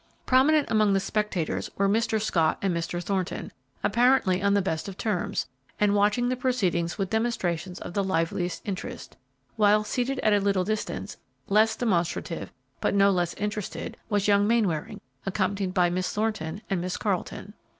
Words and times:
Prominent 0.25 0.71
among 0.71 0.93
the 0.93 0.99
spectators 0.99 1.69
were 1.77 1.87
Mr. 1.87 2.19
Scott 2.19 2.57
and 2.63 2.75
Mr. 2.75 2.99
Thornton, 3.03 3.51
apparently 3.83 4.41
on 4.41 4.55
the 4.55 4.59
best 4.63 4.87
of 4.87 4.97
terms, 4.97 5.45
and 5.79 5.93
watching 5.93 6.35
proceedings 6.37 6.97
with 6.97 7.11
demonstrations 7.11 7.77
of 7.79 7.93
the 7.93 8.03
liveliest 8.03 8.63
interest, 8.65 9.15
while 9.57 9.83
seated 9.83 10.17
at 10.21 10.33
a 10.33 10.39
little 10.39 10.63
distance, 10.63 11.17
less 11.49 11.75
demonstrative, 11.75 12.51
but 12.79 12.95
no 12.95 13.11
less 13.11 13.35
interested, 13.35 13.95
was 14.09 14.27
young 14.27 14.47
Mainwaring, 14.47 15.01
accompanied 15.27 15.71
by 15.75 15.91
Miss 15.91 16.11
Thornton 16.11 16.63
and 16.67 16.81
Miss 16.81 16.97
Carleton. 16.97 17.53